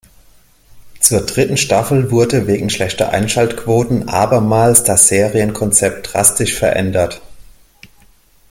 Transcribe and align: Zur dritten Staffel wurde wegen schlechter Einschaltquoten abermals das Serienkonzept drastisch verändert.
Zur 0.99 1.21
dritten 1.27 1.57
Staffel 1.57 2.09
wurde 2.09 2.47
wegen 2.47 2.71
schlechter 2.71 3.11
Einschaltquoten 3.11 4.09
abermals 4.09 4.83
das 4.83 5.09
Serienkonzept 5.09 6.11
drastisch 6.11 6.55
verändert. 6.55 7.21